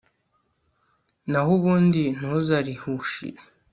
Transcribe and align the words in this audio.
naho 1.31 1.51
ubundi 1.57 2.03
ntuzarihishure 2.17 3.39